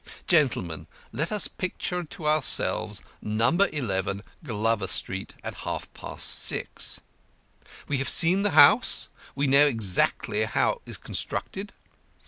Gentlemen, 0.25 0.87
let 1.11 1.31
us 1.31 1.47
picture 1.47 2.03
to 2.03 2.25
ourselves 2.27 3.03
No. 3.21 3.49
11 3.49 4.23
Glover 4.43 4.87
Street, 4.87 5.35
at 5.43 5.59
half 5.61 5.93
past 5.93 6.25
six. 6.25 7.01
We 7.87 7.99
have 7.99 8.09
seen 8.09 8.41
the 8.41 8.49
house; 8.57 9.09
we 9.35 9.45
know 9.45 9.67
exactly 9.67 10.45
how 10.45 10.71
it 10.71 10.81
is 10.89 10.97
constructed. 10.97 11.71